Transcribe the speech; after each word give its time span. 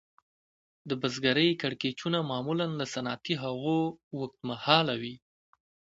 د 0.89 0.91
بزګرۍ 1.01 1.49
کړکېچونه 1.61 2.17
معمولاً 2.29 2.67
له 2.79 2.85
صنعتي 2.93 3.33
هغو 3.43 3.79
اوږد 4.15 4.33
مهاله 4.49 4.95
وي 5.01 5.15